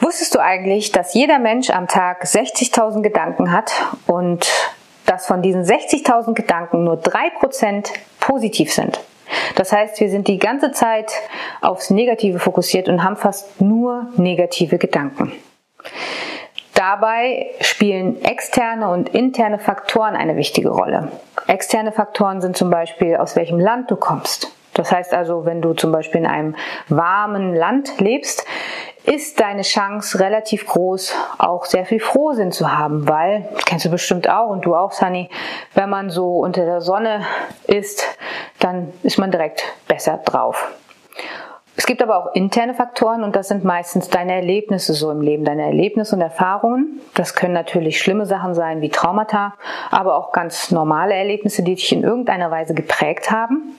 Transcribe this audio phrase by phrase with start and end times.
[0.00, 3.72] Wusstest du eigentlich, dass jeder Mensch am Tag 60.000 Gedanken hat
[4.06, 4.46] und
[5.06, 7.88] dass von diesen 60.000 Gedanken nur 3%
[8.20, 9.00] positiv sind?
[9.54, 11.10] Das heißt, wir sind die ganze Zeit
[11.62, 15.32] aufs Negative fokussiert und haben fast nur negative Gedanken.
[16.86, 21.12] Dabei spielen externe und interne Faktoren eine wichtige Rolle.
[21.46, 24.52] Externe Faktoren sind zum Beispiel, aus welchem Land du kommst.
[24.74, 26.56] Das heißt also, wenn du zum Beispiel in einem
[26.90, 28.44] warmen Land lebst,
[29.04, 34.28] ist deine Chance relativ groß, auch sehr viel Frohsinn zu haben, weil, kennst du bestimmt
[34.28, 35.30] auch und du auch, Sunny,
[35.72, 37.22] wenn man so unter der Sonne
[37.66, 38.04] ist,
[38.58, 40.70] dann ist man direkt besser drauf.
[41.76, 45.44] Es gibt aber auch interne Faktoren und das sind meistens deine Erlebnisse so im Leben,
[45.44, 47.00] deine Erlebnisse und Erfahrungen.
[47.14, 49.54] Das können natürlich schlimme Sachen sein wie Traumata,
[49.90, 53.76] aber auch ganz normale Erlebnisse, die dich in irgendeiner Weise geprägt haben.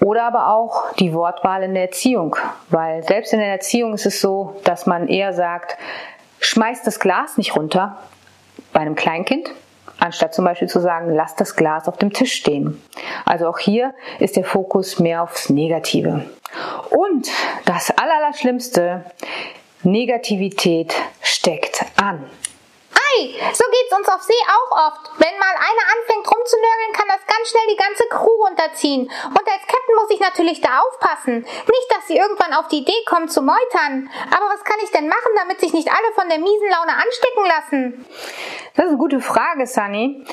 [0.00, 2.36] Oder aber auch die Wortwahl in der Erziehung,
[2.70, 5.78] weil selbst in der Erziehung ist es so, dass man eher sagt,
[6.40, 7.98] schmeiß das Glas nicht runter
[8.72, 9.48] bei einem Kleinkind,
[9.98, 12.82] anstatt zum Beispiel zu sagen, lass das Glas auf dem Tisch stehen.
[13.24, 16.24] Also auch hier ist der Fokus mehr aufs Negative.
[16.90, 17.30] Und
[17.64, 19.04] das Allerschlimmste,
[19.82, 22.24] Negativität steckt an.
[23.14, 25.10] Ei, so geht's uns auf See auch oft.
[25.18, 29.02] Wenn mal einer anfängt rumzunörgeln, kann das ganz schnell die ganze Crew runterziehen.
[29.02, 31.42] Und als Captain muss ich natürlich da aufpassen.
[31.42, 34.10] Nicht, dass sie irgendwann auf die Idee kommen zu meutern.
[34.30, 37.44] Aber was kann ich denn machen, damit sich nicht alle von der miesen Laune anstecken
[37.46, 38.06] lassen?
[38.74, 40.24] Das ist eine gute Frage, Sunny.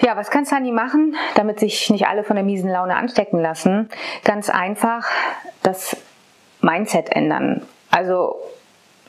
[0.00, 3.90] Ja, was kann Sunny machen, damit sich nicht alle von der miesen Laune anstecken lassen?
[4.24, 5.06] Ganz einfach
[5.62, 5.96] das
[6.60, 7.66] Mindset ändern.
[7.90, 8.40] Also,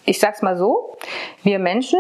[0.06, 0.98] ich sag's mal so,
[1.44, 2.00] wir Menschen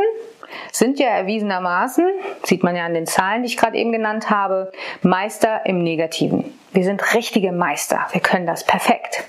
[0.71, 2.05] sind ja erwiesenermaßen,
[2.43, 4.71] sieht man ja an den Zahlen, die ich gerade eben genannt habe,
[5.01, 6.57] Meister im Negativen.
[6.71, 8.07] Wir sind richtige Meister.
[8.11, 9.23] Wir können das perfekt.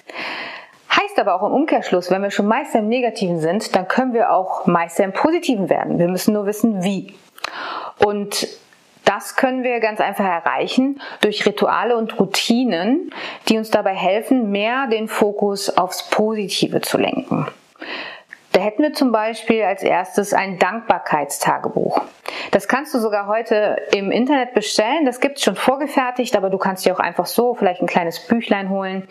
[0.91, 4.33] Heißt aber auch im Umkehrschluss, wenn wir schon Meister im Negativen sind, dann können wir
[4.33, 5.99] auch Meister im Positiven werden.
[5.99, 7.15] Wir müssen nur wissen, wie.
[8.05, 8.49] Und
[9.05, 13.13] das können wir ganz einfach erreichen durch Rituale und Routinen,
[13.49, 17.47] die uns dabei helfen, mehr den Fokus aufs Positive zu lenken.
[18.67, 22.01] Hätten wir zum Beispiel als erstes ein Dankbarkeitstagebuch.
[22.51, 25.05] Das kannst du sogar heute im Internet bestellen.
[25.07, 28.69] Das gibt's schon vorgefertigt, aber du kannst dir auch einfach so vielleicht ein kleines Büchlein
[28.69, 29.07] holen.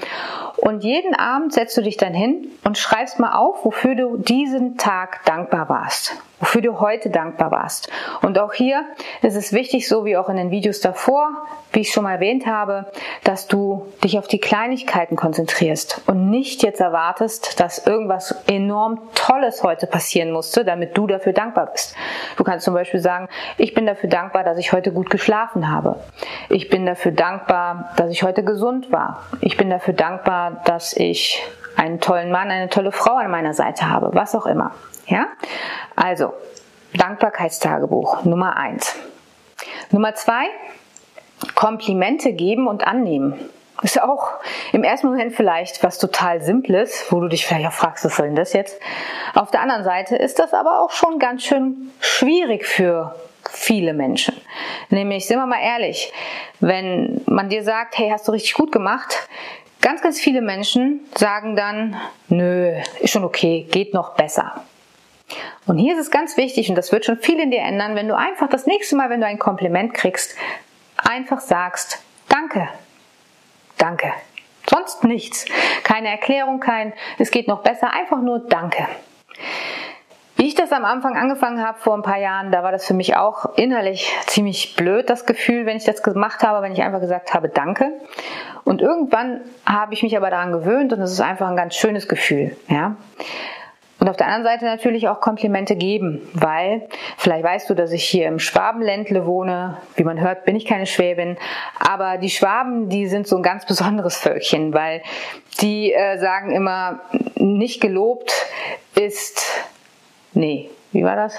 [0.57, 4.75] Und jeden Abend setzt du dich dann hin und schreibst mal auf, wofür du diesen
[4.75, 7.89] Tag dankbar warst wofür du heute dankbar warst.
[8.21, 8.85] Und auch hier
[9.21, 11.29] ist es wichtig, so wie auch in den Videos davor,
[11.71, 12.91] wie ich schon mal erwähnt habe,
[13.23, 19.63] dass du dich auf die Kleinigkeiten konzentrierst und nicht jetzt erwartest, dass irgendwas enorm Tolles
[19.63, 21.95] heute passieren musste, damit du dafür dankbar bist.
[22.37, 25.99] Du kannst zum Beispiel sagen, ich bin dafür dankbar, dass ich heute gut geschlafen habe.
[26.49, 29.23] Ich bin dafür dankbar, dass ich heute gesund war.
[29.41, 31.41] Ich bin dafür dankbar, dass ich
[31.75, 34.71] einen tollen Mann, eine tolle Frau an meiner Seite habe, was auch immer.
[35.07, 35.27] Ja?
[35.95, 36.33] Also,
[36.93, 38.95] Dankbarkeitstagebuch Nummer eins.
[39.91, 40.45] Nummer zwei,
[41.53, 43.39] Komplimente geben und annehmen.
[43.81, 44.31] Ist auch
[44.71, 48.27] im ersten Moment vielleicht was total Simples, wo du dich vielleicht auch fragst, was soll
[48.27, 48.79] denn das jetzt?
[49.33, 53.15] Auf der anderen Seite ist das aber auch schon ganz schön schwierig für
[53.49, 54.39] viele Menschen.
[54.89, 56.11] Nämlich, sind wir mal ehrlich,
[56.61, 59.27] wenn man dir sagt, hey, hast du richtig gut gemacht,
[59.81, 61.99] ganz, ganz viele Menschen sagen dann,
[62.29, 64.63] nö, ist schon okay, geht noch besser.
[65.65, 68.07] Und hier ist es ganz wichtig, und das wird schon viel in dir ändern, wenn
[68.07, 70.35] du einfach das nächste Mal, wenn du ein Kompliment kriegst,
[70.97, 72.67] einfach sagst, danke,
[73.77, 74.13] danke.
[74.67, 75.45] Sonst nichts.
[75.83, 78.87] Keine Erklärung, kein, es geht noch besser, einfach nur danke.
[80.37, 82.93] Wie ich das am Anfang angefangen habe vor ein paar Jahren, da war das für
[82.93, 86.99] mich auch innerlich ziemlich blöd, das Gefühl, wenn ich das gemacht habe, wenn ich einfach
[86.99, 87.91] gesagt habe, danke.
[88.65, 92.07] Und irgendwann habe ich mich aber daran gewöhnt und es ist einfach ein ganz schönes
[92.07, 92.95] Gefühl, ja.
[93.99, 96.87] Und auf der anderen Seite natürlich auch Komplimente geben, weil
[97.17, 99.77] vielleicht weißt du, dass ich hier im Schwabenländle wohne.
[99.95, 101.37] Wie man hört, bin ich keine Schwäbin.
[101.79, 105.01] Aber die Schwaben, die sind so ein ganz besonderes Völkchen, weil
[105.61, 106.99] die äh, sagen immer,
[107.35, 108.33] nicht gelobt
[108.95, 109.45] ist,
[110.33, 111.37] nee, wie war das?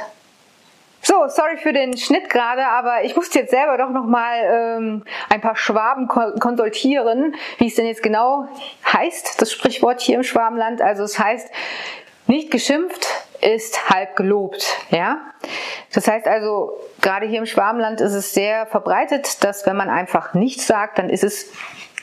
[1.03, 5.05] So, sorry für den Schnitt gerade, aber ich musste jetzt selber doch noch mal ähm,
[5.29, 8.49] ein paar Schwaben konsultieren, wie es denn jetzt genau
[8.93, 10.83] heißt, das Sprichwort hier im Schwabenland.
[10.83, 11.49] Also es heißt,
[12.27, 13.07] nicht geschimpft
[13.41, 15.21] ist halb gelobt, ja.
[15.93, 20.35] Das heißt also, gerade hier im Schwarmland ist es sehr verbreitet, dass wenn man einfach
[20.35, 21.53] nichts sagt, dann ist es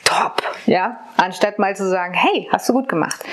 [0.04, 3.24] top, ja, anstatt mal zu sagen, hey, hast du gut gemacht.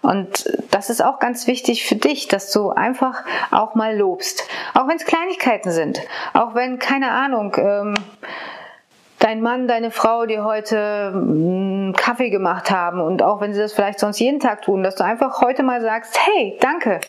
[0.00, 4.44] Und das ist auch ganz wichtig für dich, dass du einfach auch mal lobst.
[4.74, 6.00] Auch wenn es Kleinigkeiten sind.
[6.32, 7.94] Auch wenn, keine Ahnung, ähm,
[9.22, 13.72] dein Mann, deine Frau dir heute einen Kaffee gemacht haben und auch wenn sie das
[13.72, 17.00] vielleicht sonst jeden Tag tun, dass du einfach heute mal sagst, hey, danke,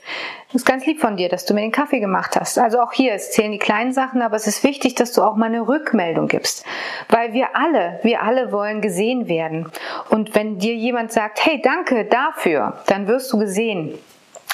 [0.48, 2.60] das ist ganz lieb von dir, dass du mir den Kaffee gemacht hast.
[2.60, 5.36] Also auch hier, es zählen die kleinen Sachen, aber es ist wichtig, dass du auch
[5.36, 6.66] mal eine Rückmeldung gibst,
[7.10, 9.72] weil wir alle, wir alle wollen gesehen werden.
[10.10, 13.98] Und wenn dir jemand sagt, hey, danke dafür, dann wirst du gesehen.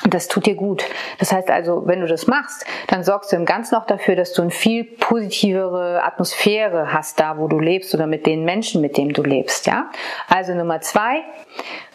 [0.06, 0.86] Das tut dir gut.
[1.18, 4.31] Das heißt also, wenn du das machst, dann sorgst du im Ganzen auch dafür, dass
[4.31, 8.96] du eine viel positivere Atmosphäre hast da, wo du lebst oder mit den Menschen, mit
[8.96, 9.90] denen du lebst, ja?
[10.30, 11.22] Also Nummer zwei,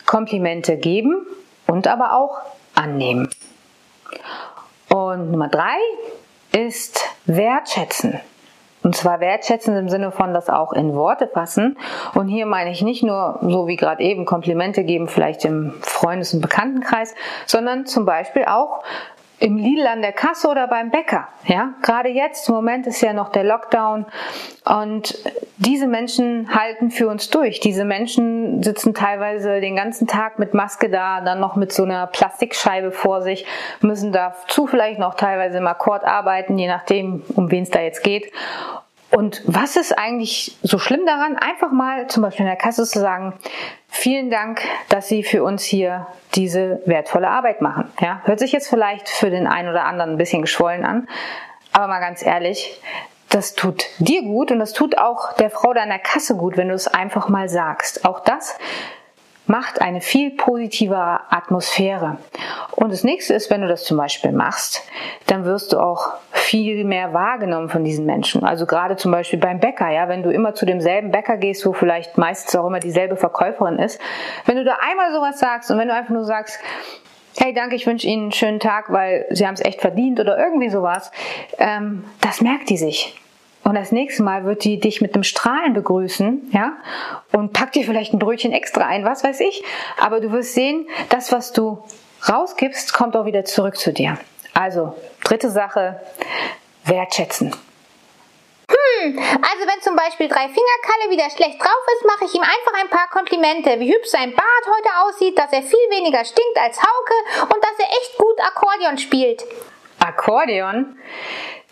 [0.05, 1.27] Komplimente geben
[1.67, 2.41] und aber auch
[2.75, 3.31] annehmen.
[4.91, 5.79] Und Nummer drei
[6.53, 8.21] ist wertschätzen.
[8.84, 11.78] Und zwar wertschätzen im Sinne von das auch in Worte fassen.
[12.14, 16.34] Und hier meine ich nicht nur, so wie gerade eben, Komplimente geben, vielleicht im Freundes-
[16.34, 17.14] und Bekanntenkreis,
[17.46, 18.84] sondern zum Beispiel auch
[19.40, 21.28] im Lidl an der Kasse oder beim Bäcker.
[21.46, 24.06] Ja, gerade jetzt, im Moment ist ja noch der Lockdown
[24.64, 25.19] und
[25.56, 27.60] diese Menschen halten für uns durch.
[27.60, 32.06] Diese Menschen sitzen teilweise den ganzen Tag mit Maske da, dann noch mit so einer
[32.06, 33.46] Plastikscheibe vor sich,
[33.81, 38.02] müssen dazu vielleicht noch teilweise im Akkord arbeiten, je nachdem, um wen es da jetzt
[38.02, 38.32] geht.
[39.14, 42.99] Und was ist eigentlich so schlimm daran, einfach mal zum Beispiel in der Kasse zu
[42.99, 43.34] sagen,
[43.88, 47.93] vielen Dank, dass Sie für uns hier diese wertvolle Arbeit machen.
[48.00, 51.08] Ja, hört sich jetzt vielleicht für den einen oder anderen ein bisschen geschwollen an,
[51.72, 52.81] aber mal ganz ehrlich,
[53.31, 56.75] das tut dir gut und das tut auch der Frau deiner Kasse gut, wenn du
[56.75, 58.05] es einfach mal sagst.
[58.05, 58.58] Auch das
[59.46, 62.19] macht eine viel positivere Atmosphäre.
[62.73, 64.82] Und das nächste ist, wenn du das zum Beispiel machst,
[65.26, 68.44] dann wirst du auch viel mehr wahrgenommen von diesen Menschen.
[68.44, 71.73] Also gerade zum Beispiel beim Bäcker, ja, wenn du immer zu demselben Bäcker gehst, wo
[71.73, 74.00] vielleicht meistens auch immer dieselbe Verkäuferin ist,
[74.46, 76.58] wenn du da einmal sowas sagst und wenn du einfach nur sagst,
[77.37, 80.38] hey, danke, ich wünsche Ihnen einen schönen Tag, weil Sie haben es echt verdient oder
[80.38, 81.11] irgendwie sowas,
[81.58, 83.20] ähm, das merkt die sich.
[83.64, 86.76] Und das nächste Mal wird die dich mit einem Strahlen begrüßen, ja,
[87.32, 89.64] und packt dir vielleicht ein Brötchen extra ein, was weiß ich.
[89.99, 91.82] Aber du wirst sehen, das, was du
[92.28, 94.19] rausgibst, kommt auch wieder zurück zu dir.
[94.52, 94.94] Also,
[95.25, 96.00] dritte Sache,
[96.84, 97.55] wertschätzen.
[98.70, 102.81] Hm, also wenn zum Beispiel drei Fingerkalle wieder schlecht drauf ist, mache ich ihm einfach
[102.81, 106.78] ein paar Komplimente, wie hübsch sein Bart heute aussieht, dass er viel weniger stinkt als
[106.78, 109.44] Hauke und dass er echt gut Akkordeon spielt.
[109.99, 110.99] Akkordeon?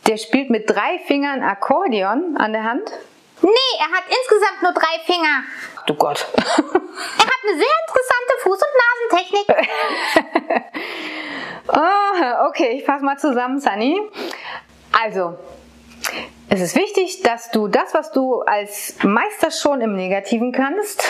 [0.07, 2.91] Der spielt mit drei Fingern Akkordeon an der Hand?
[3.43, 5.43] Nee, er hat insgesamt nur drei Finger.
[5.77, 6.27] Ach du Gott.
[6.37, 8.75] er hat eine sehr interessante Fuß- und
[9.11, 9.47] Nasentechnik.
[11.69, 14.01] oh, okay, ich fasse mal zusammen, Sunny.
[14.93, 15.39] Also,
[16.49, 21.05] es ist wichtig, dass du das, was du als Meister schon im Negativen kannst,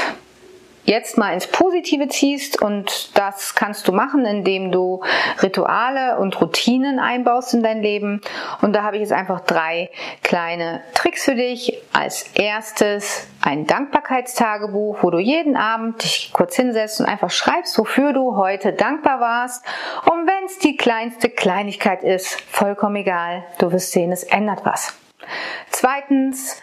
[0.84, 5.02] jetzt mal ins Positive ziehst und das kannst du machen, indem du
[5.42, 8.20] Rituale und Routinen einbaust in dein Leben.
[8.60, 9.90] Und da habe ich jetzt einfach drei
[10.22, 11.78] kleine Tricks für dich.
[11.92, 18.12] Als erstes ein Dankbarkeitstagebuch, wo du jeden Abend dich kurz hinsetzt und einfach schreibst, wofür
[18.12, 19.64] du heute dankbar warst.
[20.10, 24.96] Und wenn es die kleinste Kleinigkeit ist, vollkommen egal, du wirst sehen, es ändert was.
[25.70, 26.60] Zweitens,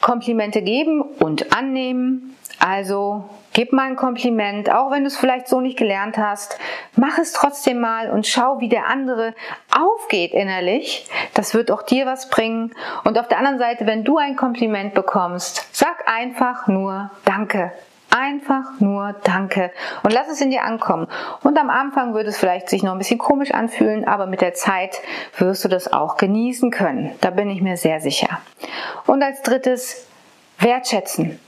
[0.00, 2.36] Komplimente geben und annehmen.
[2.58, 6.58] Also gib mal ein Kompliment, auch wenn du es vielleicht so nicht gelernt hast.
[6.94, 9.34] Mach es trotzdem mal und schau, wie der andere
[9.74, 11.08] aufgeht innerlich.
[11.32, 12.74] Das wird auch dir was bringen.
[13.04, 17.72] Und auf der anderen Seite, wenn du ein Kompliment bekommst, sag einfach nur Danke.
[18.10, 21.08] Einfach nur Danke und lass es in dir ankommen.
[21.42, 24.52] Und am Anfang wird es vielleicht sich noch ein bisschen komisch anfühlen, aber mit der
[24.52, 25.00] Zeit
[25.38, 27.12] wirst du das auch genießen können.
[27.22, 28.38] Da bin ich mir sehr sicher.
[29.06, 30.06] Und als drittes,
[30.58, 31.40] wertschätzen.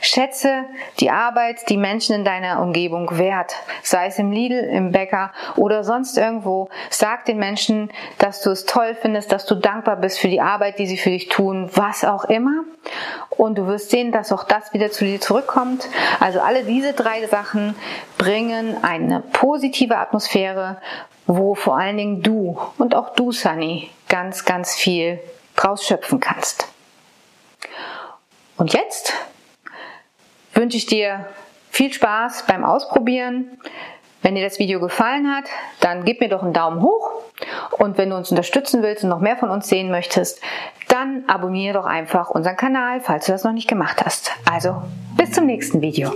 [0.00, 0.64] Schätze
[1.00, 5.84] die Arbeit, die Menschen in deiner Umgebung wert, sei es im Lidl, im Bäcker oder
[5.84, 6.68] sonst irgendwo.
[6.90, 10.78] Sag den Menschen, dass du es toll findest, dass du dankbar bist für die Arbeit,
[10.78, 12.64] die sie für dich tun, was auch immer.
[13.30, 15.88] Und du wirst sehen, dass auch das wieder zu dir zurückkommt.
[16.20, 17.74] Also alle diese drei Sachen
[18.18, 20.78] bringen eine positive Atmosphäre,
[21.26, 25.20] wo vor allen Dingen du und auch du, Sunny, ganz, ganz viel
[25.56, 26.68] draus schöpfen kannst.
[28.56, 29.12] Und jetzt
[30.56, 31.26] wünsche ich dir
[31.70, 33.58] viel Spaß beim Ausprobieren.
[34.22, 35.44] Wenn dir das Video gefallen hat,
[35.80, 37.22] dann gib mir doch einen Daumen hoch.
[37.78, 40.40] Und wenn du uns unterstützen willst und noch mehr von uns sehen möchtest,
[40.88, 44.32] dann abonniere doch einfach unseren Kanal, falls du das noch nicht gemacht hast.
[44.50, 44.82] Also,
[45.16, 46.10] bis zum nächsten Video.